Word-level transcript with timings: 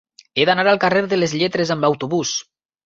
He 0.35 0.45
d'anar 0.49 0.65
al 0.71 0.81
carrer 0.85 1.03
de 1.13 1.21
les 1.21 1.39
Lletres 1.43 1.77
amb 1.77 1.91
autobús. 1.93 2.35